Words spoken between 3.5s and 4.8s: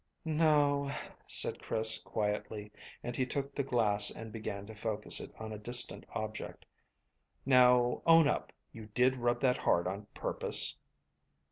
the glass and began to